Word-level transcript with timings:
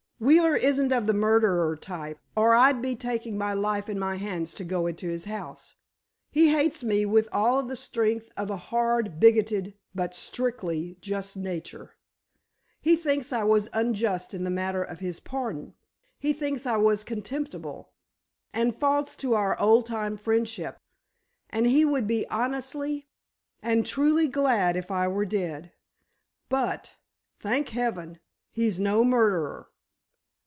Wheeler 0.23 0.55
isn't 0.55 0.91
of 0.93 1.07
the 1.07 1.15
murderer 1.15 1.75
type, 1.75 2.19
or 2.35 2.53
I'd 2.53 2.79
be 2.79 2.95
taking 2.95 3.39
my 3.39 3.53
life 3.55 3.89
in 3.89 3.97
my 3.97 4.17
hands 4.17 4.53
to 4.53 4.63
go 4.63 4.85
into 4.85 5.09
his 5.09 5.25
house! 5.25 5.73
He 6.29 6.49
hates 6.49 6.83
me 6.83 7.07
with 7.07 7.27
all 7.31 7.63
the 7.63 7.75
strength 7.75 8.29
of 8.37 8.51
a 8.51 8.55
hard, 8.71 9.19
bigoted, 9.19 9.73
but 9.95 10.13
strictly 10.13 10.99
just 11.01 11.35
nature. 11.35 11.95
He 12.79 12.95
thinks 12.95 13.33
I 13.33 13.41
was 13.43 13.67
unjust 13.73 14.35
in 14.35 14.43
the 14.43 14.51
matter 14.51 14.83
of 14.83 14.99
his 14.99 15.19
pardon, 15.19 15.73
he 16.19 16.33
thinks 16.33 16.67
I 16.67 16.77
was 16.77 17.03
contemptible, 17.03 17.89
and 18.53 18.75
false 18.79 19.15
to 19.15 19.33
our 19.33 19.59
old 19.59 19.87
time 19.87 20.17
friendship; 20.17 20.77
and 21.49 21.65
he 21.65 21.83
would 21.83 22.05
be 22.05 22.29
honestly 22.29 23.05
and 23.63 23.83
truly 23.83 24.27
glad 24.27 24.75
if 24.75 24.91
I 24.91 25.07
were 25.07 25.25
dead. 25.25 25.71
But—thank 26.49 27.69
heaven—he's 27.69 28.79
no 28.79 29.03
murderer!" 29.03 29.69